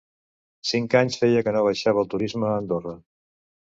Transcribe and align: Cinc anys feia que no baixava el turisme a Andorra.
Cinc 0.69 0.95
anys 1.03 1.19
feia 1.25 1.45
que 1.51 1.55
no 1.59 1.63
baixava 1.71 2.05
el 2.07 2.13
turisme 2.17 2.53
a 2.53 2.59
Andorra. 2.65 3.01